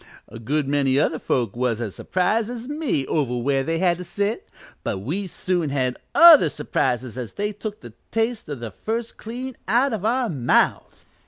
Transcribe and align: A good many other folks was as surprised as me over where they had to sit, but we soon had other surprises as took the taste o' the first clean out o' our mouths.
A 0.27 0.39
good 0.39 0.67
many 0.67 0.99
other 0.99 1.19
folks 1.19 1.55
was 1.55 1.79
as 1.79 1.93
surprised 1.93 2.49
as 2.49 2.67
me 2.67 3.05
over 3.05 3.37
where 3.37 3.61
they 3.61 3.77
had 3.77 3.99
to 3.99 4.03
sit, 4.03 4.49
but 4.83 4.97
we 4.97 5.27
soon 5.27 5.69
had 5.69 5.95
other 6.15 6.49
surprises 6.49 7.19
as 7.19 7.31
took 7.31 7.81
the 7.81 7.93
taste 8.11 8.49
o' 8.49 8.55
the 8.55 8.71
first 8.71 9.17
clean 9.17 9.55
out 9.67 9.93
o' 9.93 10.03
our 10.03 10.27
mouths. 10.27 11.05